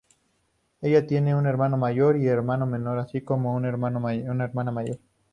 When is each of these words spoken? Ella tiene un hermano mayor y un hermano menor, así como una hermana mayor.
Ella 0.81 1.05
tiene 1.05 1.35
un 1.35 1.45
hermano 1.45 1.77
mayor 1.77 2.17
y 2.17 2.21
un 2.21 2.29
hermano 2.29 2.65
menor, 2.65 2.97
así 2.97 3.21
como 3.21 3.53
una 3.53 3.67
hermana 3.67 3.99
mayor. 4.71 4.97